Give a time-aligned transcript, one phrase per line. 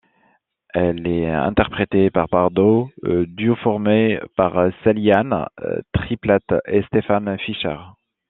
[0.73, 5.45] Elle est interprétée par Bardo, duo formé par Sally Ann
[5.93, 7.77] Triplett et Stephen Fischer.